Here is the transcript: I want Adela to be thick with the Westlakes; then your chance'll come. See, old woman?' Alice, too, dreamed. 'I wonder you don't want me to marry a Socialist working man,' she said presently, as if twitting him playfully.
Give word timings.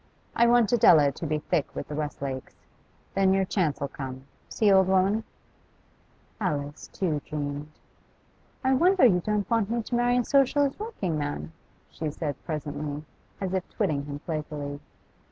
I 0.35 0.47
want 0.47 0.71
Adela 0.71 1.11
to 1.11 1.27
be 1.27 1.37
thick 1.37 1.75
with 1.75 1.87
the 1.87 1.93
Westlakes; 1.93 2.55
then 3.13 3.33
your 3.35 3.45
chance'll 3.45 3.87
come. 3.87 4.23
See, 4.49 4.71
old 4.73 4.87
woman?' 4.87 5.23
Alice, 6.39 6.87
too, 6.87 7.21
dreamed. 7.23 7.67
'I 8.63 8.73
wonder 8.73 9.05
you 9.05 9.19
don't 9.19 9.47
want 9.47 9.69
me 9.69 9.83
to 9.83 9.93
marry 9.95 10.17
a 10.17 10.25
Socialist 10.25 10.79
working 10.79 11.19
man,' 11.19 11.51
she 11.91 12.09
said 12.09 12.35
presently, 12.47 13.03
as 13.39 13.53
if 13.53 13.69
twitting 13.69 14.05
him 14.05 14.17
playfully. 14.17 14.79